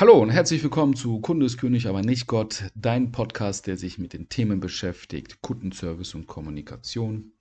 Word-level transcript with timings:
Hallo 0.00 0.18
und 0.18 0.30
herzlich 0.30 0.62
willkommen 0.62 0.96
zu 0.96 1.20
Kunde 1.20 1.44
ist 1.44 1.58
König, 1.58 1.86
aber 1.86 2.00
nicht 2.00 2.26
Gott, 2.26 2.70
dein 2.74 3.12
Podcast, 3.12 3.66
der 3.66 3.76
sich 3.76 3.98
mit 3.98 4.14
den 4.14 4.30
Themen 4.30 4.58
beschäftigt, 4.58 5.42
Kundenservice 5.42 6.14
und 6.14 6.26
Kommunikation. 6.26 7.32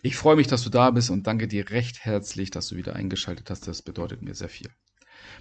Ich 0.00 0.14
freue 0.14 0.36
mich, 0.36 0.46
dass 0.46 0.62
du 0.62 0.70
da 0.70 0.92
bist 0.92 1.10
und 1.10 1.26
danke 1.26 1.48
dir 1.48 1.70
recht 1.70 2.04
herzlich, 2.04 2.52
dass 2.52 2.68
du 2.68 2.76
wieder 2.76 2.94
eingeschaltet 2.94 3.50
hast. 3.50 3.66
Das 3.66 3.82
bedeutet 3.82 4.22
mir 4.22 4.36
sehr 4.36 4.48
viel. 4.48 4.70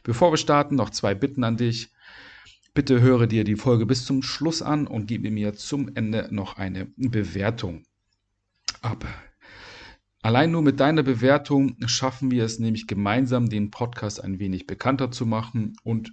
Bevor 0.02 0.34
wir 0.34 0.38
starten, 0.38 0.74
noch 0.74 0.90
zwei 0.90 1.14
Bitten 1.14 1.44
an 1.44 1.56
dich. 1.56 1.92
Bitte 2.74 3.00
höre 3.00 3.28
dir 3.28 3.44
die 3.44 3.56
Folge 3.56 3.86
bis 3.86 4.04
zum 4.04 4.24
Schluss 4.24 4.64
an 4.64 4.88
und 4.88 5.06
gib 5.06 5.22
mir 5.22 5.54
zum 5.54 5.96
Ende 5.96 6.30
noch 6.32 6.58
eine 6.58 6.88
Bewertung 6.98 7.84
ab. 8.82 9.06
Allein 10.24 10.50
nur 10.50 10.64
mit 10.64 10.80
deiner 10.80 11.04
Bewertung 11.04 11.78
schaffen 11.86 12.32
wir 12.32 12.44
es 12.44 12.58
nämlich 12.58 12.88
gemeinsam, 12.88 13.50
den 13.50 13.70
Podcast 13.70 14.24
ein 14.24 14.40
wenig 14.40 14.66
bekannter 14.66 15.12
zu 15.12 15.28
machen 15.28 15.76
und 15.84 16.12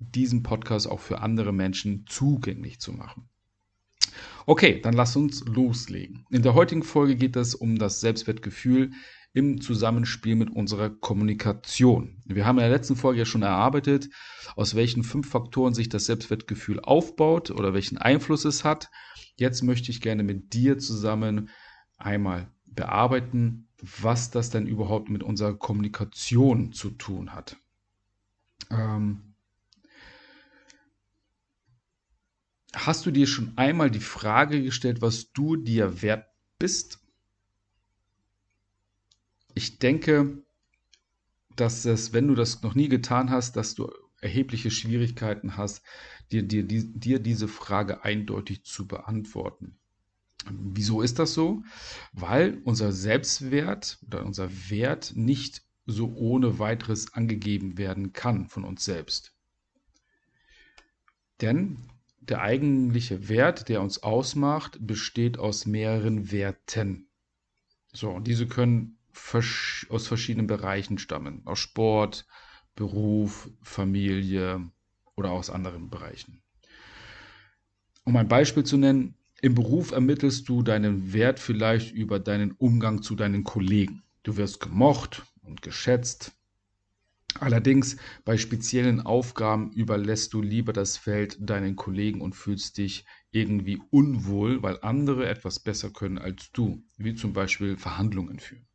diesen 0.00 0.42
Podcast 0.42 0.88
auch 0.88 1.00
für 1.00 1.20
andere 1.20 1.52
Menschen 1.52 2.04
zugänglich 2.08 2.80
zu 2.80 2.92
machen. 2.92 3.28
Okay, 4.46 4.80
dann 4.80 4.94
lass 4.94 5.14
uns 5.14 5.44
loslegen. 5.44 6.26
In 6.30 6.42
der 6.42 6.54
heutigen 6.54 6.82
Folge 6.82 7.14
geht 7.14 7.36
es 7.36 7.54
um 7.54 7.78
das 7.78 8.00
Selbstwertgefühl 8.00 8.90
im 9.32 9.60
Zusammenspiel 9.60 10.34
mit 10.34 10.50
unserer 10.50 10.90
Kommunikation. 10.90 12.20
Wir 12.24 12.46
haben 12.46 12.58
in 12.58 12.62
der 12.62 12.70
letzten 12.70 12.96
Folge 12.96 13.20
ja 13.20 13.24
schon 13.24 13.42
erarbeitet, 13.42 14.08
aus 14.56 14.74
welchen 14.74 15.04
fünf 15.04 15.28
Faktoren 15.28 15.74
sich 15.74 15.88
das 15.88 16.06
Selbstwertgefühl 16.06 16.80
aufbaut 16.80 17.50
oder 17.50 17.72
welchen 17.72 17.98
Einfluss 17.98 18.44
es 18.44 18.64
hat. 18.64 18.88
Jetzt 19.36 19.62
möchte 19.62 19.90
ich 19.90 20.00
gerne 20.00 20.24
mit 20.24 20.52
dir 20.52 20.78
zusammen 20.78 21.50
einmal 21.96 22.50
bearbeiten, 22.66 23.68
was 24.00 24.30
das 24.30 24.50
denn 24.50 24.66
überhaupt 24.66 25.10
mit 25.10 25.22
unserer 25.22 25.54
Kommunikation 25.54 26.72
zu 26.72 26.90
tun 26.90 27.32
hat. 27.32 27.56
Ähm, 28.70 29.29
hast 32.74 33.06
du 33.06 33.10
dir 33.10 33.26
schon 33.26 33.56
einmal 33.56 33.90
die 33.90 34.00
Frage 34.00 34.62
gestellt, 34.62 35.02
was 35.02 35.32
du 35.32 35.56
dir 35.56 36.02
wert 36.02 36.26
bist? 36.58 37.00
Ich 39.54 39.78
denke, 39.78 40.42
dass 41.56 41.84
es, 41.84 42.12
wenn 42.12 42.28
du 42.28 42.34
das 42.34 42.62
noch 42.62 42.74
nie 42.74 42.88
getan 42.88 43.30
hast, 43.30 43.56
dass 43.56 43.74
du 43.74 43.90
erhebliche 44.20 44.70
Schwierigkeiten 44.70 45.56
hast, 45.56 45.82
dir, 46.30 46.42
dir, 46.42 46.64
dir 46.64 47.18
diese 47.18 47.48
Frage 47.48 48.04
eindeutig 48.04 48.64
zu 48.64 48.86
beantworten. 48.86 49.76
Wieso 50.48 51.02
ist 51.02 51.18
das 51.18 51.34
so? 51.34 51.62
Weil 52.12 52.60
unser 52.64 52.92
Selbstwert 52.92 53.98
oder 54.06 54.24
unser 54.24 54.50
Wert 54.70 55.12
nicht 55.14 55.62
so 55.86 56.14
ohne 56.14 56.58
weiteres 56.58 57.12
angegeben 57.12 57.76
werden 57.76 58.12
kann 58.12 58.48
von 58.48 58.64
uns 58.64 58.84
selbst. 58.84 59.34
Denn 61.40 61.89
der 62.20 62.42
eigentliche 62.42 63.28
Wert, 63.28 63.68
der 63.68 63.80
uns 63.82 64.02
ausmacht, 64.02 64.78
besteht 64.80 65.38
aus 65.38 65.66
mehreren 65.66 66.30
Werten. 66.30 67.08
So, 67.92 68.10
und 68.10 68.26
diese 68.26 68.46
können 68.46 68.98
aus 69.88 70.06
verschiedenen 70.06 70.46
Bereichen 70.46 70.98
stammen. 70.98 71.42
Aus 71.44 71.58
Sport, 71.58 72.26
Beruf, 72.76 73.50
Familie 73.62 74.70
oder 75.16 75.32
aus 75.32 75.50
anderen 75.50 75.90
Bereichen. 75.90 76.40
Um 78.04 78.16
ein 78.16 78.28
Beispiel 78.28 78.64
zu 78.64 78.76
nennen, 78.76 79.14
im 79.42 79.54
Beruf 79.54 79.92
ermittelst 79.92 80.48
du 80.48 80.62
deinen 80.62 81.12
Wert 81.12 81.38
vielleicht 81.38 81.92
über 81.92 82.18
deinen 82.18 82.52
Umgang 82.52 83.02
zu 83.02 83.14
deinen 83.14 83.44
Kollegen. 83.44 84.02
Du 84.22 84.36
wirst 84.36 84.60
gemocht 84.60 85.22
und 85.42 85.62
geschätzt. 85.62 86.32
Allerdings 87.38 87.96
bei 88.24 88.36
speziellen 88.36 89.00
Aufgaben 89.00 89.72
überlässt 89.72 90.34
du 90.34 90.42
lieber 90.42 90.72
das 90.72 90.96
Feld 90.96 91.36
deinen 91.40 91.76
Kollegen 91.76 92.20
und 92.20 92.34
fühlst 92.34 92.78
dich 92.78 93.04
irgendwie 93.30 93.80
unwohl, 93.90 94.62
weil 94.62 94.78
andere 94.82 95.28
etwas 95.28 95.60
besser 95.60 95.90
können 95.90 96.18
als 96.18 96.50
du, 96.52 96.82
wie 96.96 97.14
zum 97.14 97.32
Beispiel 97.32 97.76
Verhandlungen 97.76 98.40
führen. 98.40 98.66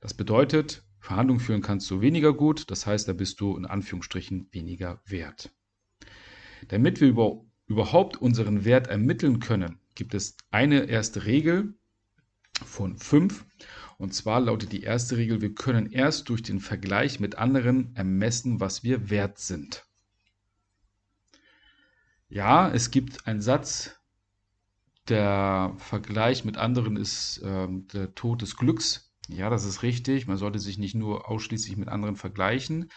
Das 0.00 0.14
bedeutet, 0.14 0.82
Verhandlungen 0.98 1.40
führen 1.40 1.62
kannst 1.62 1.90
du 1.90 2.00
weniger 2.00 2.32
gut, 2.34 2.70
das 2.70 2.86
heißt, 2.86 3.08
da 3.08 3.12
bist 3.12 3.40
du 3.40 3.56
in 3.56 3.66
Anführungsstrichen 3.66 4.48
weniger 4.52 5.00
wert. 5.06 5.50
Damit 6.68 7.00
wir 7.00 7.08
über 7.08 7.44
überhaupt 7.66 8.16
unseren 8.16 8.64
Wert 8.64 8.88
ermitteln 8.88 9.38
können, 9.38 9.78
gibt 9.94 10.12
es 10.14 10.36
eine 10.50 10.86
erste 10.86 11.24
Regel 11.24 11.74
von 12.64 12.96
fünf. 12.98 13.44
Und 13.98 14.14
zwar 14.14 14.40
lautet 14.40 14.72
die 14.72 14.82
erste 14.82 15.16
Regel, 15.16 15.40
wir 15.40 15.54
können 15.54 15.90
erst 15.90 16.28
durch 16.28 16.42
den 16.42 16.60
Vergleich 16.60 17.20
mit 17.20 17.36
anderen 17.36 17.94
ermessen, 17.96 18.60
was 18.60 18.82
wir 18.82 19.10
wert 19.10 19.38
sind. 19.38 19.84
Ja, 22.28 22.70
es 22.70 22.90
gibt 22.90 23.26
einen 23.26 23.42
Satz, 23.42 24.00
der 25.08 25.74
Vergleich 25.78 26.44
mit 26.44 26.56
anderen 26.56 26.96
ist 26.96 27.38
äh, 27.38 27.66
der 27.68 28.14
Tod 28.14 28.42
des 28.42 28.56
Glücks. 28.56 29.12
Ja, 29.28 29.50
das 29.50 29.64
ist 29.64 29.82
richtig. 29.82 30.26
Man 30.26 30.36
sollte 30.36 30.58
sich 30.58 30.78
nicht 30.78 30.94
nur 30.94 31.28
ausschließlich 31.28 31.76
mit 31.76 31.88
anderen 31.88 32.16
vergleichen. 32.16 32.90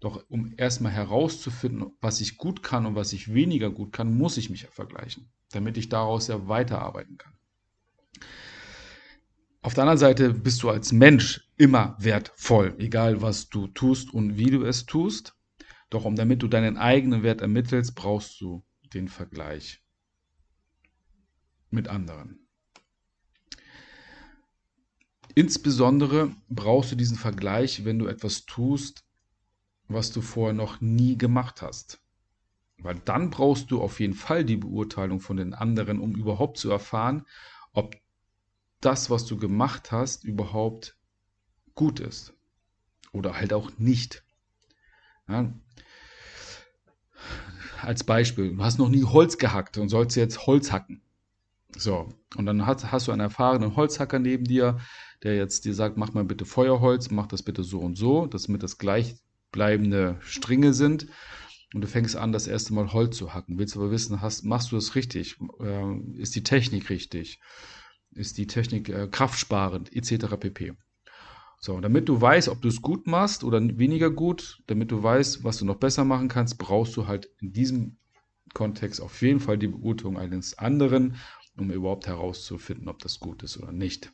Doch 0.00 0.24
um 0.28 0.54
erstmal 0.56 0.92
herauszufinden, 0.92 1.92
was 2.00 2.20
ich 2.20 2.36
gut 2.36 2.62
kann 2.62 2.86
und 2.86 2.94
was 2.94 3.12
ich 3.12 3.34
weniger 3.34 3.70
gut 3.70 3.92
kann, 3.92 4.16
muss 4.16 4.36
ich 4.36 4.48
mich 4.48 4.62
ja 4.62 4.70
vergleichen, 4.70 5.30
damit 5.50 5.76
ich 5.76 5.88
daraus 5.88 6.28
ja 6.28 6.48
weiterarbeiten 6.48 7.18
kann. 7.18 7.34
Auf 9.60 9.74
der 9.74 9.82
anderen 9.82 9.98
Seite 9.98 10.32
bist 10.32 10.62
du 10.62 10.70
als 10.70 10.92
Mensch 10.92 11.48
immer 11.56 11.96
wertvoll, 11.98 12.74
egal 12.78 13.22
was 13.22 13.48
du 13.48 13.66
tust 13.66 14.14
und 14.14 14.36
wie 14.36 14.50
du 14.50 14.64
es 14.64 14.86
tust. 14.86 15.34
Doch 15.90 16.04
um 16.04 16.16
damit 16.16 16.42
du 16.42 16.48
deinen 16.48 16.76
eigenen 16.76 17.22
Wert 17.22 17.40
ermittelst, 17.40 17.94
brauchst 17.94 18.40
du 18.40 18.64
den 18.94 19.08
Vergleich 19.08 19.82
mit 21.70 21.88
anderen. 21.88 22.46
Insbesondere 25.34 26.34
brauchst 26.48 26.92
du 26.92 26.96
diesen 26.96 27.16
Vergleich, 27.16 27.84
wenn 27.84 27.98
du 27.98 28.06
etwas 28.06 28.46
tust, 28.46 29.04
was 29.88 30.12
du 30.12 30.20
vorher 30.20 30.54
noch 30.54 30.80
nie 30.80 31.16
gemacht 31.16 31.62
hast. 31.62 32.00
Weil 32.78 33.00
dann 33.04 33.30
brauchst 33.30 33.70
du 33.70 33.80
auf 33.80 34.00
jeden 34.00 34.14
Fall 34.14 34.44
die 34.44 34.56
Beurteilung 34.56 35.20
von 35.20 35.36
den 35.36 35.54
anderen, 35.54 36.00
um 36.00 36.14
überhaupt 36.14 36.58
zu 36.58 36.70
erfahren, 36.70 37.24
ob 37.72 37.96
das, 38.80 39.10
was 39.10 39.26
du 39.26 39.36
gemacht 39.36 39.92
hast, 39.92 40.24
überhaupt 40.24 40.96
gut 41.74 42.00
ist. 42.00 42.34
Oder 43.12 43.34
halt 43.34 43.52
auch 43.52 43.70
nicht. 43.78 44.24
Ja. 45.28 45.52
Als 47.80 48.04
Beispiel, 48.04 48.56
du 48.56 48.62
hast 48.62 48.78
noch 48.78 48.88
nie 48.88 49.04
Holz 49.04 49.38
gehackt 49.38 49.78
und 49.78 49.88
sollst 49.88 50.16
jetzt 50.16 50.46
Holz 50.46 50.72
hacken. 50.72 51.02
So, 51.76 52.08
und 52.36 52.46
dann 52.46 52.66
hast, 52.66 52.90
hast 52.90 53.08
du 53.08 53.12
einen 53.12 53.20
erfahrenen 53.20 53.76
Holzhacker 53.76 54.18
neben 54.18 54.44
dir, 54.44 54.78
der 55.22 55.36
jetzt 55.36 55.64
dir 55.64 55.74
sagt, 55.74 55.96
mach 55.96 56.12
mal 56.12 56.24
bitte 56.24 56.44
Feuerholz, 56.44 57.10
mach 57.10 57.26
das 57.26 57.42
bitte 57.42 57.62
so 57.62 57.80
und 57.80 57.96
so, 57.96 58.26
damit 58.26 58.62
das 58.62 58.78
gleich 58.78 59.16
bleibende 59.52 60.16
Stringe 60.20 60.72
sind. 60.72 61.06
Und 61.74 61.82
du 61.82 61.88
fängst 61.88 62.16
an, 62.16 62.32
das 62.32 62.46
erste 62.46 62.72
Mal 62.72 62.92
Holz 62.92 63.16
zu 63.18 63.34
hacken. 63.34 63.58
Willst 63.58 63.76
aber 63.76 63.90
wissen, 63.90 64.22
hast, 64.22 64.44
machst 64.44 64.72
du 64.72 64.76
das 64.76 64.94
richtig? 64.94 65.36
Äh, 65.60 65.98
ist 66.16 66.34
die 66.34 66.42
Technik 66.42 66.88
richtig? 66.88 67.40
Ist 68.18 68.36
die 68.36 68.48
Technik 68.48 68.88
äh, 68.88 69.06
kraftsparend? 69.06 69.94
Etc. 69.94 70.26
pp. 70.36 70.74
So, 71.60 71.80
damit 71.80 72.08
du 72.08 72.20
weißt, 72.20 72.48
ob 72.48 72.60
du 72.60 72.66
es 72.66 72.82
gut 72.82 73.06
machst 73.06 73.44
oder 73.44 73.60
weniger 73.78 74.10
gut, 74.10 74.60
damit 74.66 74.90
du 74.90 75.00
weißt, 75.00 75.44
was 75.44 75.58
du 75.58 75.64
noch 75.64 75.76
besser 75.76 76.04
machen 76.04 76.26
kannst, 76.26 76.58
brauchst 76.58 76.96
du 76.96 77.06
halt 77.06 77.30
in 77.40 77.52
diesem 77.52 77.96
Kontext 78.54 79.00
auf 79.00 79.22
jeden 79.22 79.38
Fall 79.38 79.56
die 79.56 79.68
Beurteilung 79.68 80.18
eines 80.18 80.58
anderen, 80.58 81.14
um 81.56 81.70
überhaupt 81.70 82.08
herauszufinden, 82.08 82.88
ob 82.88 82.98
das 82.98 83.20
gut 83.20 83.44
ist 83.44 83.56
oder 83.56 83.70
nicht. 83.70 84.12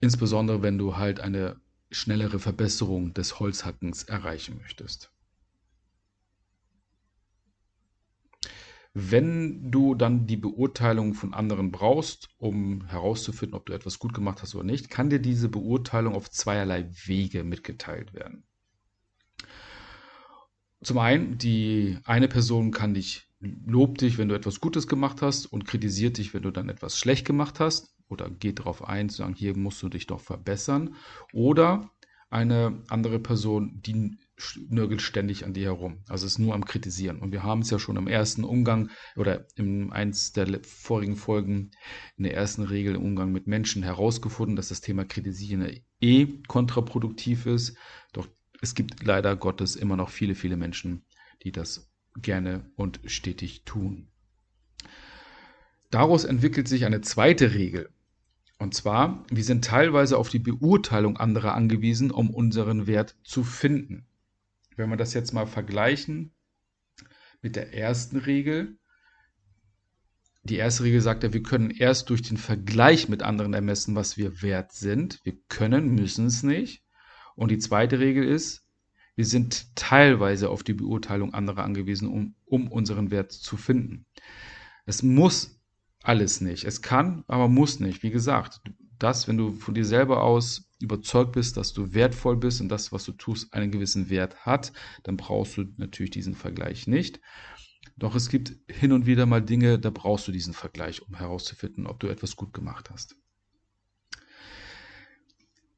Insbesondere, 0.00 0.62
wenn 0.62 0.78
du 0.78 0.96
halt 0.96 1.20
eine 1.20 1.60
schnellere 1.90 2.38
Verbesserung 2.38 3.12
des 3.12 3.38
Holzhackens 3.38 4.04
erreichen 4.04 4.58
möchtest. 4.62 5.12
Wenn 8.92 9.70
du 9.70 9.94
dann 9.94 10.26
die 10.26 10.36
Beurteilung 10.36 11.14
von 11.14 11.32
anderen 11.32 11.70
brauchst, 11.70 12.28
um 12.38 12.86
herauszufinden, 12.86 13.56
ob 13.56 13.66
du 13.66 13.72
etwas 13.72 13.98
gut 13.98 14.14
gemacht 14.14 14.42
hast 14.42 14.54
oder 14.54 14.64
nicht, 14.64 14.90
kann 14.90 15.10
dir 15.10 15.20
diese 15.20 15.48
Beurteilung 15.48 16.14
auf 16.14 16.30
zweierlei 16.30 16.90
Wege 17.04 17.44
mitgeteilt 17.44 18.14
werden. 18.14 18.44
Zum 20.82 20.98
einen, 20.98 21.38
die 21.38 21.98
eine 22.04 22.26
Person 22.26 22.72
kann 22.72 22.94
dich 22.94 23.30
lobt 23.40 24.02
dich, 24.02 24.18
wenn 24.18 24.28
du 24.28 24.34
etwas 24.34 24.60
Gutes 24.60 24.86
gemacht 24.86 25.22
hast 25.22 25.46
und 25.46 25.64
kritisiert 25.64 26.18
dich, 26.18 26.34
wenn 26.34 26.42
du 26.42 26.50
dann 26.50 26.68
etwas 26.68 26.98
schlecht 26.98 27.26
gemacht 27.26 27.60
hast 27.60 27.94
oder 28.08 28.28
geht 28.28 28.58
darauf 28.58 28.86
ein, 28.86 29.08
zu 29.08 29.18
sagen, 29.18 29.34
hier 29.34 29.56
musst 29.56 29.82
du 29.82 29.88
dich 29.88 30.06
doch 30.06 30.20
verbessern. 30.20 30.94
Oder 31.32 31.90
eine 32.28 32.82
andere 32.88 33.18
Person, 33.18 33.80
die 33.82 34.18
nörgelt 34.68 35.02
ständig 35.02 35.44
an 35.44 35.54
dir 35.54 35.66
herum. 35.66 35.98
Also 36.08 36.26
ist 36.26 36.38
nur 36.38 36.54
am 36.54 36.64
Kritisieren. 36.64 37.18
Und 37.18 37.32
wir 37.32 37.42
haben 37.42 37.60
es 37.60 37.70
ja 37.70 37.78
schon 37.78 37.96
im 37.96 38.06
ersten 38.06 38.44
Umgang 38.44 38.90
oder 39.16 39.46
in 39.56 39.92
eins 39.92 40.32
der 40.32 40.60
vorigen 40.62 41.16
Folgen 41.16 41.70
in 42.16 42.24
der 42.24 42.34
ersten 42.34 42.62
Regel 42.62 42.94
im 42.94 43.02
Umgang 43.02 43.32
mit 43.32 43.46
Menschen 43.46 43.82
herausgefunden, 43.82 44.56
dass 44.56 44.68
das 44.68 44.80
Thema 44.80 45.04
Kritisieren 45.04 45.80
eh 46.00 46.26
kontraproduktiv 46.46 47.46
ist. 47.46 47.76
Doch 48.12 48.28
es 48.60 48.74
gibt 48.74 49.04
leider 49.04 49.36
Gottes 49.36 49.76
immer 49.76 49.96
noch 49.96 50.10
viele, 50.10 50.34
viele 50.34 50.56
Menschen, 50.56 51.04
die 51.42 51.52
das 51.52 51.90
gerne 52.16 52.70
und 52.76 53.00
stetig 53.04 53.64
tun. 53.64 54.08
Daraus 55.90 56.24
entwickelt 56.24 56.68
sich 56.68 56.84
eine 56.84 57.00
zweite 57.00 57.54
Regel. 57.54 57.90
Und 58.58 58.74
zwar, 58.74 59.24
wir 59.30 59.42
sind 59.42 59.64
teilweise 59.64 60.18
auf 60.18 60.28
die 60.28 60.38
Beurteilung 60.38 61.16
anderer 61.16 61.54
angewiesen, 61.54 62.10
um 62.10 62.30
unseren 62.30 62.86
Wert 62.86 63.16
zu 63.24 63.42
finden. 63.42 64.06
Wenn 64.80 64.88
wir 64.88 64.96
das 64.96 65.12
jetzt 65.12 65.32
mal 65.32 65.46
vergleichen 65.46 66.34
mit 67.42 67.54
der 67.54 67.74
ersten 67.74 68.16
Regel, 68.16 68.78
die 70.42 70.56
erste 70.56 70.84
Regel 70.84 71.02
sagt 71.02 71.22
ja, 71.22 71.34
wir 71.34 71.42
können 71.42 71.70
erst 71.70 72.08
durch 72.08 72.22
den 72.22 72.38
Vergleich 72.38 73.08
mit 73.08 73.22
anderen 73.22 73.52
ermessen, 73.52 73.94
was 73.94 74.16
wir 74.16 74.40
wert 74.40 74.72
sind. 74.72 75.20
Wir 75.22 75.36
können, 75.48 75.94
müssen 75.94 76.26
es 76.26 76.42
nicht. 76.42 76.82
Und 77.36 77.50
die 77.50 77.58
zweite 77.58 77.98
Regel 77.98 78.24
ist, 78.24 78.66
wir 79.16 79.26
sind 79.26 79.76
teilweise 79.76 80.48
auf 80.48 80.62
die 80.62 80.72
Beurteilung 80.72 81.34
anderer 81.34 81.62
angewiesen, 81.62 82.08
um, 82.08 82.34
um 82.46 82.72
unseren 82.72 83.10
Wert 83.10 83.32
zu 83.32 83.58
finden. 83.58 84.06
Es 84.86 85.02
muss 85.02 85.60
alles 86.02 86.40
nicht. 86.40 86.64
Es 86.64 86.80
kann, 86.80 87.22
aber 87.26 87.48
muss 87.48 87.80
nicht. 87.80 88.02
Wie 88.02 88.10
gesagt, 88.10 88.62
das, 89.02 89.26
wenn 89.26 89.36
du 89.36 89.52
von 89.52 89.74
dir 89.74 89.84
selber 89.84 90.22
aus 90.22 90.70
überzeugt 90.78 91.32
bist, 91.32 91.56
dass 91.56 91.72
du 91.72 91.92
wertvoll 91.94 92.36
bist 92.36 92.60
und 92.60 92.68
das, 92.68 92.92
was 92.92 93.04
du 93.04 93.12
tust, 93.12 93.52
einen 93.52 93.70
gewissen 93.70 94.08
Wert 94.08 94.46
hat, 94.46 94.72
dann 95.02 95.16
brauchst 95.16 95.56
du 95.56 95.64
natürlich 95.76 96.10
diesen 96.10 96.34
Vergleich 96.34 96.86
nicht. 96.86 97.20
Doch 97.96 98.14
es 98.14 98.28
gibt 98.28 98.54
hin 98.68 98.92
und 98.92 99.06
wieder 99.06 99.26
mal 99.26 99.42
Dinge, 99.42 99.78
da 99.78 99.90
brauchst 99.90 100.26
du 100.26 100.32
diesen 100.32 100.54
Vergleich, 100.54 101.02
um 101.02 101.16
herauszufinden, 101.16 101.86
ob 101.86 102.00
du 102.00 102.08
etwas 102.08 102.36
gut 102.36 102.54
gemacht 102.54 102.90
hast. 102.90 103.16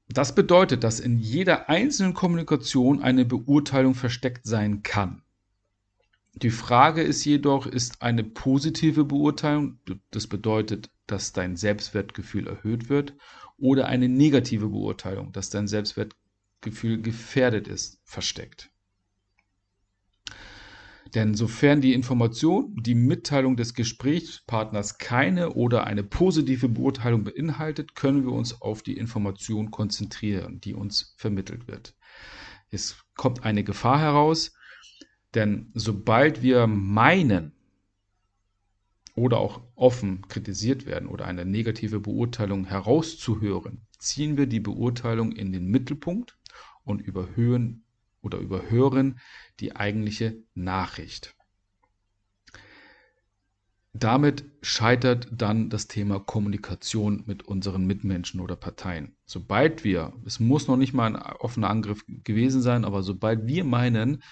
Das 0.08 0.34
bedeutet, 0.34 0.84
dass 0.84 1.00
in 1.00 1.18
jeder 1.18 1.68
einzelnen 1.68 2.14
Kommunikation 2.14 3.02
eine 3.02 3.24
Beurteilung 3.24 3.94
versteckt 3.94 4.46
sein 4.46 4.82
kann. 4.82 5.22
Die 6.34 6.50
Frage 6.50 7.02
ist 7.02 7.24
jedoch, 7.24 7.66
ist 7.66 8.02
eine 8.02 8.24
positive 8.24 9.04
Beurteilung, 9.04 9.78
das 10.10 10.26
bedeutet, 10.26 10.90
dass 11.12 11.32
dein 11.32 11.56
Selbstwertgefühl 11.56 12.48
erhöht 12.48 12.88
wird, 12.88 13.14
oder 13.58 13.86
eine 13.86 14.08
negative 14.08 14.68
Beurteilung, 14.68 15.32
dass 15.32 15.50
dein 15.50 15.68
Selbstwertgefühl 15.68 17.00
gefährdet 17.00 17.68
ist, 17.68 18.00
versteckt. 18.04 18.70
Denn 21.14 21.34
sofern 21.34 21.82
die 21.82 21.92
Information, 21.92 22.74
die 22.76 22.94
Mitteilung 22.94 23.56
des 23.56 23.74
Gesprächspartners 23.74 24.96
keine 24.96 25.52
oder 25.52 25.86
eine 25.86 26.02
positive 26.02 26.68
Beurteilung 26.70 27.22
beinhaltet, 27.24 27.94
können 27.94 28.24
wir 28.24 28.32
uns 28.32 28.62
auf 28.62 28.82
die 28.82 28.96
Information 28.96 29.70
konzentrieren, 29.70 30.60
die 30.60 30.72
uns 30.72 31.14
vermittelt 31.18 31.68
wird. 31.68 31.94
Es 32.70 32.96
kommt 33.14 33.44
eine 33.44 33.62
Gefahr 33.62 34.00
heraus, 34.00 34.54
denn 35.34 35.70
sobald 35.74 36.42
wir 36.42 36.66
meinen 36.66 37.52
oder 39.14 39.38
auch 39.38 39.60
offen 39.74 40.26
kritisiert 40.28 40.86
werden 40.86 41.08
oder 41.08 41.26
eine 41.26 41.44
negative 41.44 42.00
Beurteilung 42.00 42.64
herauszuhören, 42.64 43.86
ziehen 43.98 44.36
wir 44.36 44.46
die 44.46 44.60
Beurteilung 44.60 45.32
in 45.32 45.52
den 45.52 45.66
Mittelpunkt 45.66 46.38
und 46.84 47.00
überhöhen 47.00 47.84
oder 48.22 48.38
überhören 48.38 49.20
die 49.60 49.76
eigentliche 49.76 50.42
Nachricht. 50.54 51.34
Damit 53.94 54.44
scheitert 54.62 55.28
dann 55.30 55.68
das 55.68 55.86
Thema 55.86 56.18
Kommunikation 56.18 57.24
mit 57.26 57.42
unseren 57.42 57.86
Mitmenschen 57.86 58.40
oder 58.40 58.56
Parteien. 58.56 59.16
Sobald 59.26 59.84
wir, 59.84 60.14
es 60.24 60.40
muss 60.40 60.66
noch 60.66 60.78
nicht 60.78 60.94
mal 60.94 61.14
ein 61.14 61.22
offener 61.22 61.68
Angriff 61.68 62.02
gewesen 62.06 62.62
sein, 62.62 62.86
aber 62.86 63.02
sobald 63.02 63.46
wir 63.46 63.64
meinen, 63.64 64.22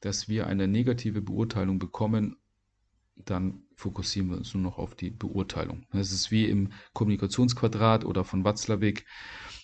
dass 0.00 0.26
wir 0.28 0.46
eine 0.46 0.68
negative 0.68 1.20
Beurteilung 1.20 1.78
bekommen, 1.78 2.36
dann 3.16 3.62
fokussieren 3.76 4.30
wir 4.30 4.36
uns 4.36 4.54
nur 4.54 4.62
noch 4.62 4.78
auf 4.78 4.94
die 4.94 5.10
Beurteilung. 5.10 5.86
Das 5.92 6.12
ist 6.12 6.30
wie 6.30 6.46
im 6.46 6.70
Kommunikationsquadrat 6.92 8.04
oder 8.04 8.24
von 8.24 8.44
Watzlawick. 8.44 9.04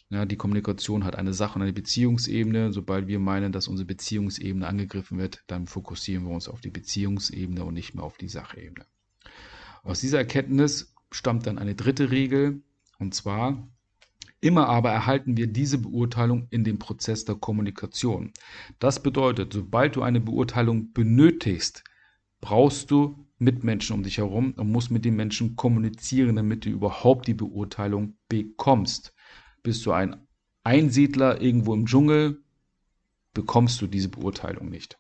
Ja, 0.09 0.25
die 0.25 0.37
Kommunikation 0.37 1.05
hat 1.05 1.17
eine 1.17 1.33
Sach- 1.33 1.55
und 1.55 1.63
eine 1.63 1.73
Beziehungsebene. 1.73 2.73
Sobald 2.73 3.07
wir 3.07 3.21
meinen, 3.21 3.53
dass 3.53 3.69
unsere 3.69 3.87
Beziehungsebene 3.87 4.67
angegriffen 4.67 5.19
wird, 5.19 5.45
dann 5.47 5.67
fokussieren 5.67 6.25
wir 6.25 6.35
uns 6.35 6.49
auf 6.49 6.61
die 6.61 6.71
Beziehungsebene 6.71 7.65
und 7.65 7.75
nicht 7.75 7.95
mehr 7.95 8.05
auf 8.05 8.17
die 8.17 8.29
Sachebene. 8.29 8.87
Aus 9.83 10.01
dieser 10.01 10.19
Erkenntnis 10.19 10.95
stammt 11.13 11.47
dann 11.47 11.59
eine 11.59 11.75
dritte 11.75 12.11
Regel, 12.11 12.63
und 12.99 13.15
zwar, 13.15 13.69
immer 14.41 14.69
aber 14.69 14.91
erhalten 14.91 15.37
wir 15.37 15.47
diese 15.47 15.79
Beurteilung 15.79 16.49
in 16.51 16.65
dem 16.65 16.79
Prozess 16.79 17.25
der 17.25 17.37
Kommunikation. 17.37 18.33
Das 18.79 19.03
bedeutet, 19.03 19.53
sobald 19.53 19.97
du 19.97 20.03
eine 20.03 20.21
Beurteilung 20.21 20.93
benötigst, 20.93 21.85
brauchst 22.41 22.91
du 22.91 23.27
Mitmenschen 23.39 23.97
um 23.97 24.03
dich 24.03 24.19
herum 24.19 24.53
und 24.57 24.71
musst 24.71 24.91
mit 24.91 25.05
den 25.05 25.17
Menschen 25.17 25.57
kommunizieren, 25.57 26.37
damit 26.37 26.65
du 26.65 26.71
überhaupt 26.71 27.27
die 27.27 27.35
Beurteilung 27.35 28.17
bekommst. 28.29 29.15
Bist 29.63 29.85
du 29.87 29.93
ein 29.93 30.17
Einsiedler 30.63 31.41
irgendwo 31.41 31.75
im 31.75 31.87
Dschungel, 31.87 32.43
bekommst 33.33 33.81
du 33.81 33.87
diese 33.87 34.09
Beurteilung 34.09 34.69
nicht. 34.69 34.99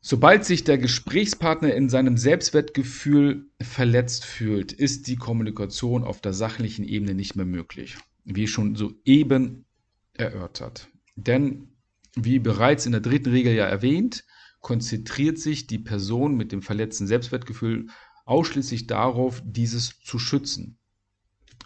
Sobald 0.00 0.44
sich 0.44 0.64
der 0.64 0.76
Gesprächspartner 0.76 1.74
in 1.74 1.88
seinem 1.88 2.18
Selbstwertgefühl 2.18 3.46
verletzt 3.60 4.26
fühlt, 4.26 4.72
ist 4.72 5.06
die 5.06 5.16
Kommunikation 5.16 6.04
auf 6.04 6.20
der 6.20 6.34
sachlichen 6.34 6.84
Ebene 6.84 7.14
nicht 7.14 7.36
mehr 7.36 7.46
möglich, 7.46 7.96
wie 8.24 8.46
schon 8.46 8.76
soeben 8.76 9.64
erörtert. 10.12 10.88
Denn, 11.16 11.68
wie 12.14 12.38
bereits 12.38 12.84
in 12.84 12.92
der 12.92 13.00
dritten 13.00 13.30
Regel 13.30 13.54
ja 13.54 13.64
erwähnt, 13.64 14.24
konzentriert 14.64 15.38
sich 15.38 15.66
die 15.66 15.78
Person 15.78 16.36
mit 16.36 16.50
dem 16.50 16.62
verletzten 16.62 17.06
Selbstwertgefühl 17.06 17.88
ausschließlich 18.24 18.86
darauf, 18.86 19.42
dieses 19.44 20.00
zu 20.00 20.18
schützen 20.18 20.78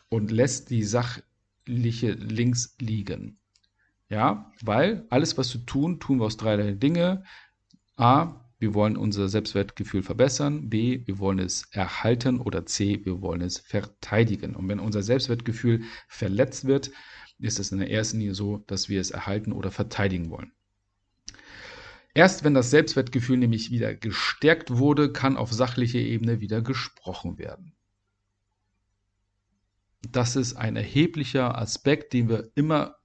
und 0.08 0.32
lässt 0.32 0.70
die 0.70 0.82
sachliche 0.82 2.10
links 2.10 2.74
liegen. 2.80 3.38
Ja, 4.10 4.50
weil 4.62 5.06
alles, 5.10 5.38
was 5.38 5.54
wir 5.54 5.64
tun, 5.64 6.00
tun 6.00 6.18
wir 6.18 6.24
aus 6.24 6.38
dreierlei 6.38 6.72
Dinge. 6.72 7.22
A, 7.96 8.50
wir 8.58 8.74
wollen 8.74 8.96
unser 8.96 9.28
Selbstwertgefühl 9.28 10.02
verbessern. 10.02 10.68
B, 10.68 11.06
wir 11.06 11.20
wollen 11.20 11.38
es 11.38 11.68
erhalten. 11.70 12.40
Oder 12.40 12.66
C, 12.66 13.04
wir 13.04 13.20
wollen 13.22 13.42
es 13.42 13.58
verteidigen. 13.58 14.56
Und 14.56 14.68
wenn 14.68 14.80
unser 14.80 15.02
Selbstwertgefühl 15.02 15.84
verletzt 16.08 16.64
wird, 16.64 16.90
ist 17.38 17.60
es 17.60 17.70
in 17.70 17.78
der 17.78 17.92
ersten 17.92 18.18
Linie 18.18 18.34
so, 18.34 18.58
dass 18.66 18.88
wir 18.88 19.00
es 19.00 19.12
erhalten 19.12 19.52
oder 19.52 19.70
verteidigen 19.70 20.30
wollen. 20.30 20.50
Erst 22.18 22.42
wenn 22.42 22.52
das 22.52 22.70
Selbstwertgefühl 22.70 23.36
nämlich 23.36 23.70
wieder 23.70 23.94
gestärkt 23.94 24.76
wurde, 24.76 25.12
kann 25.12 25.36
auf 25.36 25.52
sachlicher 25.52 26.00
Ebene 26.00 26.40
wieder 26.40 26.62
gesprochen 26.62 27.38
werden. 27.38 27.76
Das 30.02 30.34
ist 30.34 30.54
ein 30.56 30.74
erheblicher 30.74 31.56
Aspekt, 31.56 32.12
den 32.12 32.28
wir 32.28 32.50
immer 32.56 32.96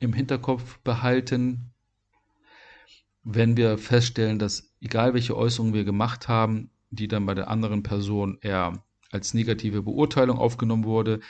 im 0.00 0.12
Hinterkopf 0.12 0.80
behalten, 0.80 1.72
wenn 3.22 3.56
wir 3.56 3.78
feststellen, 3.78 4.40
dass 4.40 4.74
egal 4.80 5.14
welche 5.14 5.36
Äußerungen 5.36 5.72
wir 5.72 5.84
gemacht 5.84 6.26
haben, 6.26 6.72
die 6.90 7.06
dann 7.06 7.24
bei 7.24 7.34
der 7.34 7.46
anderen 7.46 7.84
Person 7.84 8.36
eher 8.40 8.84
als 9.12 9.32
negative 9.32 9.80
Beurteilung 9.80 10.38
aufgenommen 10.38 10.82
wurde, 10.82 11.20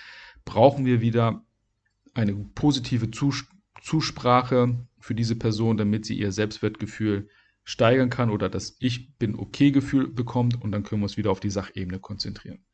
brauchen 0.47 0.87
wir 0.87 1.03
wieder 1.03 1.45
eine 2.15 2.35
positive 2.35 3.11
Zusprache 3.11 4.87
für 5.03 5.15
diese 5.15 5.37
Person, 5.37 5.77
damit 5.77 6.07
sie 6.07 6.19
ihr 6.19 6.33
Selbstwertgefühl 6.33 7.29
steigern 7.65 8.11
kann 8.11 8.31
oder 8.31 8.49
das 8.49 8.77
Ich 8.81 9.17
bin 9.19 9.37
okay 9.37 9.71
Gefühl 9.71 10.09
bekommt 10.09 10.61
und 10.61 10.73
dann 10.73 10.83
können 10.83 11.01
wir 11.03 11.05
uns 11.05 11.17
wieder 11.17 11.31
auf 11.31 11.41
die 11.41 11.51
Sachebene 11.51 12.01
konzentrieren. 12.01 12.65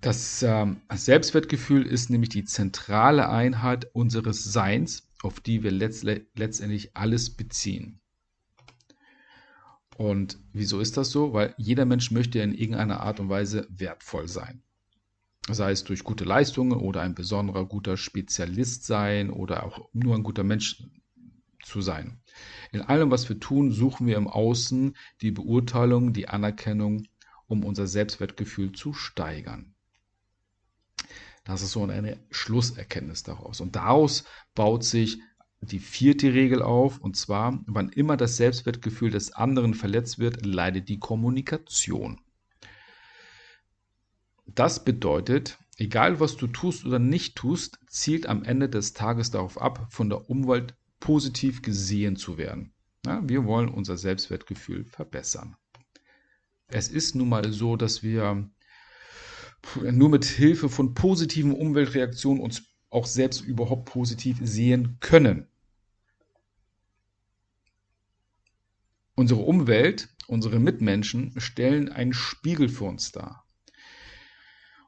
Das 0.00 0.42
äh, 0.42 0.66
Selbstwertgefühl 0.92 1.86
ist 1.86 2.10
nämlich 2.10 2.28
die 2.28 2.44
zentrale 2.44 3.30
Einheit 3.30 3.88
unseres 3.94 4.44
Seins, 4.44 5.08
auf 5.22 5.40
die 5.40 5.62
wir 5.62 5.70
letzt 5.70 6.04
letztendlich 6.34 6.94
alles 6.94 7.30
beziehen. 7.30 8.00
Und 9.96 10.38
wieso 10.52 10.80
ist 10.80 10.96
das 10.96 11.10
so? 11.10 11.32
Weil 11.32 11.54
jeder 11.56 11.86
Mensch 11.86 12.10
möchte 12.10 12.40
in 12.40 12.52
irgendeiner 12.52 13.00
Art 13.00 13.20
und 13.20 13.28
Weise 13.28 13.66
wertvoll 13.70 14.28
sein. 14.28 14.62
Sei 15.48 15.72
es 15.72 15.84
durch 15.84 16.04
gute 16.04 16.24
Leistungen 16.24 16.78
oder 16.78 17.02
ein 17.02 17.14
besonderer 17.14 17.66
guter 17.66 17.96
Spezialist 17.96 18.86
sein 18.86 19.30
oder 19.30 19.64
auch 19.64 19.88
nur 19.92 20.14
ein 20.14 20.22
guter 20.22 20.44
Mensch 20.44 20.82
zu 21.62 21.82
sein. 21.82 22.20
In 22.72 22.80
allem, 22.80 23.10
was 23.10 23.28
wir 23.28 23.38
tun, 23.38 23.70
suchen 23.70 24.06
wir 24.06 24.16
im 24.16 24.28
Außen 24.28 24.96
die 25.20 25.30
Beurteilung, 25.30 26.12
die 26.12 26.28
Anerkennung, 26.28 27.06
um 27.46 27.64
unser 27.64 27.86
Selbstwertgefühl 27.86 28.72
zu 28.72 28.92
steigern. 28.92 29.74
Das 31.44 31.60
ist 31.60 31.72
so 31.72 31.84
eine 31.84 32.18
Schlusserkenntnis 32.30 33.22
daraus. 33.22 33.60
Und 33.60 33.76
daraus 33.76 34.24
baut 34.54 34.82
sich 34.82 35.20
die 35.60 35.78
vierte 35.78 36.32
Regel 36.32 36.62
auf, 36.62 37.00
und 37.00 37.16
zwar, 37.16 37.62
wann 37.66 37.90
immer 37.90 38.16
das 38.16 38.36
Selbstwertgefühl 38.36 39.10
des 39.10 39.32
anderen 39.32 39.74
verletzt 39.74 40.18
wird, 40.18 40.44
leidet 40.44 40.88
die 40.88 40.98
Kommunikation. 40.98 42.20
Das 44.46 44.84
bedeutet, 44.84 45.58
egal 45.78 46.20
was 46.20 46.36
du 46.36 46.46
tust 46.46 46.84
oder 46.84 46.98
nicht 46.98 47.36
tust, 47.36 47.78
zielt 47.88 48.26
am 48.26 48.44
Ende 48.44 48.68
des 48.68 48.92
Tages 48.92 49.30
darauf 49.30 49.60
ab, 49.60 49.86
von 49.90 50.08
der 50.08 50.28
Umwelt 50.30 50.74
positiv 51.00 51.62
gesehen 51.62 52.16
zu 52.16 52.38
werden. 52.38 52.72
Ja, 53.06 53.26
wir 53.28 53.44
wollen 53.44 53.68
unser 53.68 53.96
Selbstwertgefühl 53.96 54.84
verbessern. 54.84 55.56
Es 56.68 56.88
ist 56.88 57.14
nun 57.14 57.28
mal 57.28 57.52
so, 57.52 57.76
dass 57.76 58.02
wir 58.02 58.50
nur 59.82 60.08
mit 60.08 60.24
Hilfe 60.24 60.68
von 60.68 60.94
positiven 60.94 61.52
Umweltreaktionen 61.52 62.42
uns 62.42 62.62
auch 62.90 63.06
selbst 63.06 63.40
überhaupt 63.42 63.86
positiv 63.86 64.38
sehen 64.42 64.98
können. 65.00 65.48
Unsere 69.14 69.40
Umwelt, 69.40 70.08
unsere 70.26 70.58
Mitmenschen 70.58 71.38
stellen 71.40 71.90
einen 71.90 72.12
Spiegel 72.12 72.68
für 72.68 72.84
uns 72.84 73.12
dar. 73.12 73.43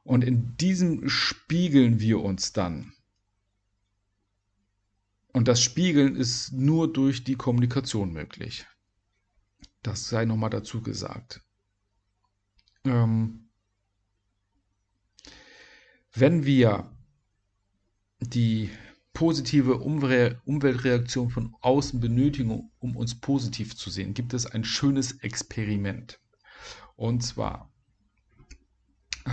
Und 0.07 0.23
in 0.23 0.55
diesem 0.55 1.09
spiegeln 1.09 1.99
wir 1.99 2.21
uns 2.21 2.53
dann. 2.53 2.93
Und 5.33 5.49
das 5.49 5.61
Spiegeln 5.61 6.15
ist 6.15 6.53
nur 6.53 6.91
durch 6.91 7.25
die 7.25 7.35
Kommunikation 7.35 8.13
möglich. 8.13 8.65
Das 9.83 10.07
sei 10.07 10.23
nochmal 10.23 10.49
dazu 10.49 10.81
gesagt. 10.81 11.41
Ähm, 12.85 13.49
wenn 16.13 16.45
wir 16.45 16.89
die 18.21 18.69
positive 19.11 19.79
Umweltreaktion 19.79 21.31
von 21.31 21.53
außen 21.59 21.99
benötigen, 21.99 22.71
um 22.79 22.95
uns 22.95 23.19
positiv 23.19 23.75
zu 23.75 23.89
sehen, 23.89 24.13
gibt 24.13 24.33
es 24.33 24.45
ein 24.45 24.63
schönes 24.63 25.19
Experiment. 25.19 26.21
Und 26.95 27.23
zwar 27.23 27.73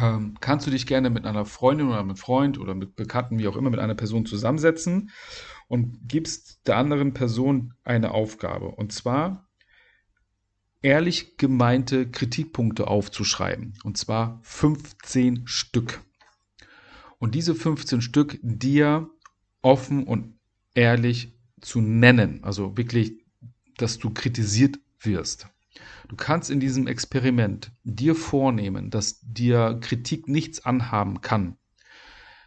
ähm, 0.01 0.37
kannst 0.41 0.67
du 0.67 0.71
dich 0.71 0.87
gerne 0.87 1.11
mit 1.11 1.25
einer 1.27 1.45
Freundin 1.45 1.89
oder 1.89 2.03
mit 2.03 2.19
Freund 2.19 2.59
oder 2.59 2.75
mit 2.75 2.97
Bekannten, 2.97 3.39
wie 3.39 3.49
auch 3.49 3.57
immer, 3.57 3.71
mit 3.71 3.81
einer 3.81 3.95
Person 3.95 4.27
zusammensetzen 4.27 5.11
und 5.69 6.09
gibst 6.09 6.67
der 6.67 6.77
anderen 6.77 7.15
Person 7.15 7.75
eine 7.85 8.11
Aufgabe. 8.11 8.69
Und 8.69 8.93
zwar 8.93 9.49
ehrlich 10.83 11.37
gemeinte 11.37 12.11
Kritikpunkte 12.11 12.89
aufzuschreiben. 12.89 13.75
Und 13.85 13.97
zwar 13.97 14.41
15 14.43 15.47
Stück. 15.47 16.03
Und 17.19 17.35
diese 17.35 17.55
15 17.55 18.03
Stück 18.03 18.39
dir 18.43 19.09
offen 19.63 20.05
und 20.05 20.39
ehrlich 20.75 21.33
zu 21.61 21.81
nennen. 21.81 22.45
Also 22.45 22.77
wirklich, 22.77 23.25
dass 23.79 23.99
du 23.99 24.11
kritisiert 24.11 24.79
wirst. 25.01 25.49
Du 26.09 26.16
kannst 26.16 26.50
in 26.50 26.61
diesem 26.61 26.87
Experiment 26.87 27.73
dir 27.83 28.14
vornehmen, 28.14 28.90
dass 28.90 29.21
dir 29.21 29.78
Kritik 29.81 30.28
nichts 30.28 30.64
anhaben 30.64 31.21
kann, 31.21 31.57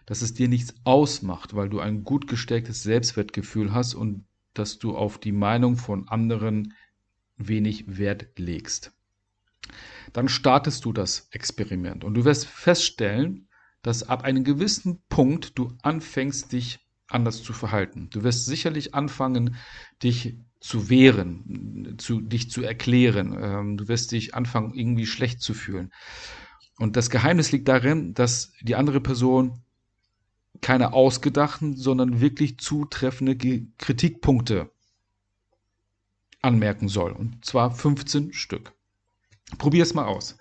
dass 0.05 0.21
es 0.21 0.33
dir 0.33 0.47
nichts 0.47 0.75
ausmacht, 0.83 1.55
weil 1.55 1.69
du 1.69 1.79
ein 1.79 2.03
gut 2.03 2.27
gestärktes 2.27 2.83
Selbstwertgefühl 2.83 3.73
hast 3.73 3.95
und 3.95 4.25
dass 4.53 4.79
du 4.79 4.95
auf 4.95 5.19
die 5.19 5.31
Meinung 5.31 5.77
von 5.77 6.07
anderen 6.07 6.73
wenig 7.35 7.97
Wert 7.97 8.39
legst. 8.39 8.93
Dann 10.13 10.29
startest 10.29 10.85
du 10.85 10.93
das 10.93 11.27
Experiment 11.31 12.03
und 12.03 12.13
du 12.13 12.25
wirst 12.25 12.45
feststellen, 12.45 13.49
dass 13.81 14.03
ab 14.03 14.23
einem 14.23 14.43
gewissen 14.43 15.03
Punkt 15.09 15.57
du 15.57 15.77
anfängst, 15.81 16.51
dich 16.51 16.79
anders 17.07 17.43
zu 17.43 17.53
verhalten. 17.53 18.09
Du 18.09 18.23
wirst 18.23 18.45
sicherlich 18.45 18.93
anfangen, 18.95 19.55
dich 20.03 20.37
zu 20.59 20.89
wehren, 20.89 21.95
zu, 21.97 22.21
dich 22.21 22.49
zu 22.49 22.63
erklären. 22.63 23.37
Ähm, 23.39 23.77
du 23.77 23.87
wirst 23.87 24.11
dich 24.11 24.33
anfangen, 24.35 24.73
irgendwie 24.73 25.05
schlecht 25.05 25.41
zu 25.41 25.53
fühlen. 25.53 25.91
Und 26.77 26.95
das 26.95 27.09
Geheimnis 27.09 27.51
liegt 27.51 27.67
darin, 27.67 28.13
dass 28.13 28.53
die 28.61 28.75
andere 28.75 29.01
Person 29.01 29.61
keine 30.61 30.93
ausgedachten, 30.93 31.75
sondern 31.75 32.21
wirklich 32.21 32.57
zutreffende 32.57 33.35
Kritikpunkte 33.77 34.71
anmerken 36.41 36.87
soll. 36.87 37.11
Und 37.11 37.45
zwar 37.45 37.71
15 37.71 38.33
Stück. 38.33 38.73
Probier 39.57 39.83
es 39.83 39.93
mal 39.93 40.05
aus. 40.05 40.37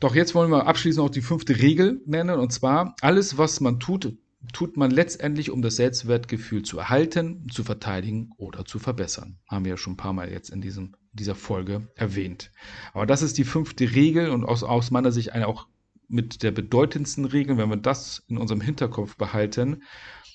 Doch 0.00 0.14
jetzt 0.14 0.34
wollen 0.34 0.50
wir 0.50 0.66
abschließend 0.66 1.04
auch 1.04 1.10
die 1.10 1.22
fünfte 1.22 1.58
Regel 1.58 2.00
nennen. 2.06 2.38
Und 2.38 2.52
zwar, 2.52 2.94
alles, 3.00 3.36
was 3.38 3.60
man 3.60 3.80
tut, 3.80 4.16
tut 4.52 4.76
man 4.76 4.90
letztendlich, 4.90 5.50
um 5.50 5.62
das 5.62 5.76
Selbstwertgefühl 5.76 6.62
zu 6.62 6.78
erhalten, 6.78 7.48
zu 7.50 7.64
verteidigen 7.64 8.32
oder 8.36 8.64
zu 8.64 8.78
verbessern. 8.78 9.38
Haben 9.48 9.64
wir 9.64 9.70
ja 9.70 9.76
schon 9.76 9.94
ein 9.94 9.98
paar 9.98 10.12
Mal 10.12 10.30
jetzt 10.30 10.50
in 10.50 10.60
diesem, 10.60 10.94
dieser 11.12 11.34
Folge 11.34 11.88
erwähnt. 11.96 12.52
Aber 12.92 13.06
das 13.06 13.22
ist 13.22 13.38
die 13.38 13.44
fünfte 13.44 13.94
Regel 13.94 14.30
und 14.30 14.44
aus, 14.44 14.62
aus 14.62 14.90
meiner 14.90 15.12
Sicht 15.12 15.32
eine 15.32 15.48
auch 15.48 15.66
mit 16.08 16.42
der 16.42 16.52
bedeutendsten 16.52 17.24
Regel. 17.24 17.58
Wenn 17.58 17.68
wir 17.68 17.76
das 17.76 18.24
in 18.28 18.38
unserem 18.38 18.60
Hinterkopf 18.60 19.16
behalten, 19.16 19.82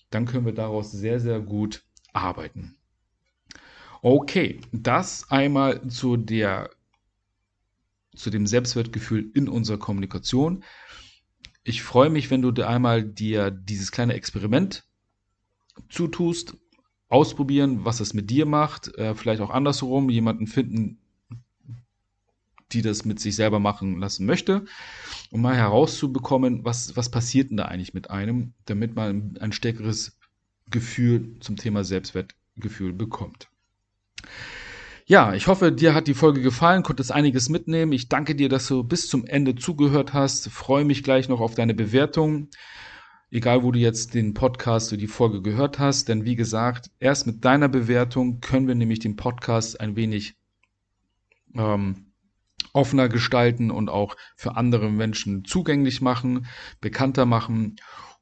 dann 0.10 0.26
können 0.26 0.46
wir 0.46 0.54
daraus 0.54 0.92
sehr, 0.92 1.20
sehr 1.20 1.40
gut 1.40 1.84
arbeiten. 2.12 2.76
Okay, 4.02 4.60
das 4.72 5.32
einmal 5.32 5.88
zu 5.88 6.18
der 6.18 6.70
zu 8.16 8.30
dem 8.30 8.46
Selbstwertgefühl 8.46 9.32
in 9.34 9.50
unserer 9.50 9.80
Kommunikation. 9.80 10.64
Ich 11.64 11.82
freue 11.82 12.10
mich, 12.10 12.30
wenn 12.30 12.42
du 12.42 12.52
dir 12.52 12.68
einmal 12.68 13.04
dir 13.04 13.52
dieses 13.52 13.92
kleine 13.92 14.14
Experiment 14.14 14.84
zutust, 15.90 16.58
ausprobieren, 17.10 17.86
was 17.86 18.00
es 18.00 18.14
mit 18.14 18.30
dir 18.30 18.46
macht, 18.46 18.96
äh, 18.98 19.14
vielleicht 19.16 19.42
auch 19.42 19.52
andersherum, 19.52 20.10
jemanden 20.10 20.48
finden, 20.48 20.98
die 22.72 22.82
das 22.82 23.06
mit 23.06 23.20
sich 23.20 23.36
selber 23.36 23.60
machen 23.60 24.00
lassen 24.00 24.26
möchte, 24.26 24.66
um 25.30 25.42
mal 25.42 25.56
herauszubekommen, 25.56 26.66
was, 26.66 26.98
was 26.98 27.12
passiert 27.12 27.52
denn 27.52 27.58
da 27.58 27.66
eigentlich 27.66 27.94
mit 27.94 28.10
einem, 28.10 28.54
damit 28.66 28.96
man 28.96 29.38
ein 29.40 29.52
stärkeres 29.52 30.18
Gefühl 30.70 31.38
zum 31.40 31.56
Thema 31.56 31.84
Selbstwertgefühl 31.84 32.94
bekommt. 32.94 33.48
Ja, 35.06 35.34
ich 35.34 35.48
hoffe, 35.48 35.74
dir 35.74 35.94
hat 35.94 36.08
die 36.08 36.14
Folge 36.14 36.42
gefallen, 36.42 36.82
konntest 36.82 37.12
einiges 37.12 37.50
mitnehmen. 37.50 37.92
Ich 37.92 38.08
danke 38.08 38.36
dir, 38.36 38.48
dass 38.48 38.68
du 38.68 38.86
bis 38.86 39.10
zum 39.10 39.26
Ende 39.26 39.56
zugehört 39.56 40.14
hast. 40.14 40.50
Freue 40.50 40.86
mich 40.86 41.04
gleich 41.04 41.28
noch 41.28 41.42
auf 41.42 41.56
deine 41.56 41.74
Bewertung. 41.74 42.48
Egal, 43.30 43.64
wo 43.64 43.72
du 43.74 43.80
jetzt 43.80 44.14
den 44.14 44.34
Podcast 44.34 44.94
oder 44.94 45.02
die 45.02 45.08
Folge 45.08 45.42
gehört 45.42 45.78
hast. 45.78 46.08
Denn 46.08 46.24
wie 46.24 46.38
gesagt, 46.38 46.90
erst 47.00 47.28
mit 47.28 47.44
deiner 47.44 47.68
Bewertung 47.68 48.40
können 48.40 48.68
wir 48.68 48.76
nämlich 48.76 49.00
den 49.00 49.18
Podcast 49.18 49.82
ein 49.82 49.98
wenig 49.98 50.36
ähm, 51.54 52.14
offener 52.72 53.10
gestalten 53.10 53.72
und 53.72 53.90
auch 53.90 54.16
für 54.38 54.56
andere 54.56 54.90
Menschen 54.90 55.44
zugänglich 55.44 56.00
machen, 56.00 56.46
bekannter 56.80 57.26
machen. 57.26 57.76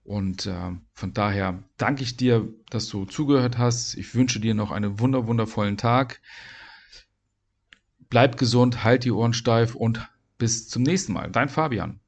Und 0.04 0.48
äh, 0.48 0.72
von 0.94 1.14
daher 1.14 1.64
danke 1.78 2.02
ich 2.02 2.18
dir, 2.18 2.48
dass 2.72 2.88
du 2.88 3.06
zugehört 3.06 3.60
hast. 3.60 3.94
Ich 3.94 4.16
wünsche 4.16 4.40
dir 4.40 4.56
noch 4.56 4.72
einen 4.72 5.00
wunder 5.00 5.28
wundervollen 5.28 5.78
Tag. 5.78 6.22
Bleib 8.12 8.38
gesund, 8.38 8.84
halt 8.84 9.06
die 9.06 9.12
Ohren 9.12 9.34
steif 9.34 9.74
und 9.74 10.06
bis 10.38 10.68
zum 10.68 10.84
nächsten 10.84 11.14
Mal. 11.14 11.32
Dein 11.32 11.48
Fabian. 11.48 12.01